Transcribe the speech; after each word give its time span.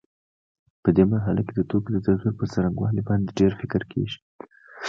په 0.83 0.89
دې 0.95 1.03
مرحله 1.11 1.41
کې 1.45 1.53
د 1.55 1.61
توکو 1.69 1.89
د 1.93 1.97
تغییر 2.07 2.33
پر 2.39 2.47
څرنګوالي 2.53 3.01
باندې 3.09 3.35
ډېر 3.39 3.51
فکر 3.61 3.81
کېږي. 3.91 4.19